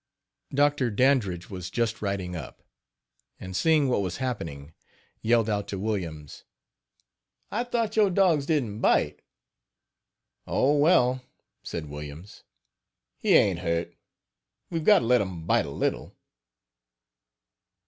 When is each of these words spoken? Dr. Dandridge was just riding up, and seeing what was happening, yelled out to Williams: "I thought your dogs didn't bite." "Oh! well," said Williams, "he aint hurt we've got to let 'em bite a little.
Dr. 0.51 0.89
Dandridge 0.89 1.51
was 1.51 1.69
just 1.69 2.01
riding 2.01 2.35
up, 2.35 2.63
and 3.39 3.55
seeing 3.55 3.87
what 3.87 4.01
was 4.01 4.17
happening, 4.17 4.73
yelled 5.21 5.47
out 5.47 5.67
to 5.67 5.77
Williams: 5.77 6.43
"I 7.51 7.63
thought 7.65 7.95
your 7.95 8.09
dogs 8.09 8.47
didn't 8.47 8.79
bite." 8.81 9.21
"Oh! 10.47 10.75
well," 10.75 11.21
said 11.61 11.85
Williams, 11.87 12.43
"he 13.19 13.35
aint 13.35 13.59
hurt 13.59 13.93
we've 14.71 14.83
got 14.83 15.01
to 15.01 15.05
let 15.05 15.21
'em 15.21 15.45
bite 15.45 15.67
a 15.67 15.69
little. 15.69 16.15